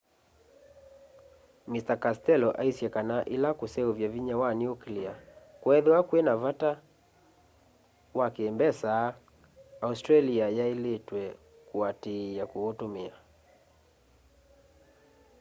[1.71, 5.15] mr castello aisye kana ila kuseuvya vinya wa nuclear
[5.61, 6.71] kwethiwa kwina vata
[8.17, 8.91] wa ki mbesa
[9.89, 11.21] australia yailitwe
[11.67, 13.15] kuatiia kuutumia